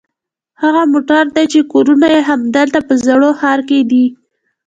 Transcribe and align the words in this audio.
هغه 0.61 0.81
موټر 0.93 1.23
دي 1.35 1.45
چې 1.53 1.59
کورونه 1.71 2.07
یې 2.15 2.21
همدلته 2.29 2.79
په 2.87 2.93
زاړه 3.05 3.29
ښار 3.39 3.59
کې 3.69 3.79
دي. 3.91 4.05